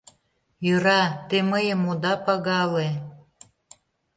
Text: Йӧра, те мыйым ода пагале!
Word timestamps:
Йӧра, 0.65 1.01
те 1.27 1.37
мыйым 1.51 1.81
ода 1.91 2.13
пагале! 2.25 2.89